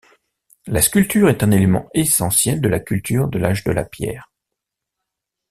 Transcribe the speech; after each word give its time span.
La 0.65 0.81
sculpture 0.81 1.29
est 1.29 1.43
un 1.43 1.51
élément 1.51 1.87
essentiel 1.93 2.59
de 2.59 2.67
la 2.67 2.79
culture 2.79 3.27
de 3.27 3.37
l'âge 3.37 3.63
de 3.63 3.71
la 3.71 3.85
pierre. 3.85 4.31